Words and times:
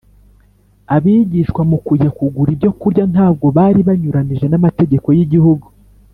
Abigishwa, 0.95 1.61
mu 1.69 1.77
kujya 1.85 2.09
kugura 2.17 2.49
ibyo 2.55 2.71
kurya, 2.79 3.03
ntabwo 3.13 3.45
bari 3.57 3.79
banyuranije 3.87 4.45
n’amategeko 4.49 5.07
y’igihugu 5.17 5.67